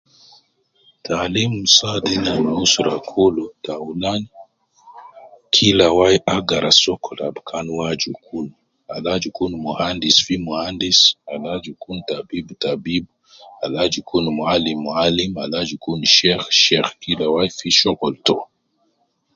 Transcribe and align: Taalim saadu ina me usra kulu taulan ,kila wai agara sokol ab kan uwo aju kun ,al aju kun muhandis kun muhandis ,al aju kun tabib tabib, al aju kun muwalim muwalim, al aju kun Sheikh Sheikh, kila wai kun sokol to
Taalim 1.05 1.53
saadu 1.75 2.09
ina 2.17 2.33
me 2.43 2.51
usra 2.63 2.93
kulu 3.11 3.43
taulan 3.65 4.21
,kila 5.53 5.87
wai 5.97 6.15
agara 6.35 6.71
sokol 6.83 7.17
ab 7.27 7.35
kan 7.49 7.65
uwo 7.73 7.83
aju 7.91 8.11
kun 8.25 8.47
,al 8.95 9.05
aju 9.15 9.29
kun 9.37 9.51
muhandis 9.65 10.17
kun 10.25 10.41
muhandis 10.47 10.99
,al 11.33 11.43
aju 11.55 11.71
kun 11.83 11.97
tabib 12.09 12.47
tabib, 12.63 13.05
al 13.65 13.73
aju 13.83 13.99
kun 14.09 14.25
muwalim 14.37 14.77
muwalim, 14.87 15.31
al 15.43 15.53
aju 15.59 15.75
kun 15.83 15.99
Sheikh 16.15 16.45
Sheikh, 16.63 16.89
kila 17.01 17.25
wai 17.33 17.49
kun 17.57 17.71
sokol 17.81 18.13
to 18.25 18.35